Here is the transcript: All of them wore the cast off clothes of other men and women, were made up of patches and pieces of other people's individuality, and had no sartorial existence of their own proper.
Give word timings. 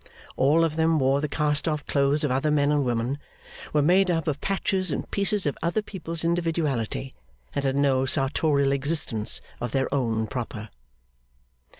All 0.35 0.63
of 0.63 0.77
them 0.77 0.97
wore 0.97 1.21
the 1.21 1.27
cast 1.27 1.67
off 1.67 1.85
clothes 1.85 2.23
of 2.23 2.31
other 2.31 2.49
men 2.49 2.71
and 2.71 2.83
women, 2.83 3.19
were 3.71 3.83
made 3.83 4.09
up 4.09 4.27
of 4.27 4.41
patches 4.41 4.89
and 4.89 5.05
pieces 5.11 5.45
of 5.45 5.55
other 5.61 5.83
people's 5.83 6.23
individuality, 6.23 7.13
and 7.53 7.63
had 7.63 7.75
no 7.75 8.07
sartorial 8.07 8.71
existence 8.71 9.41
of 9.59 9.73
their 9.73 9.93
own 9.93 10.25
proper. 10.25 10.69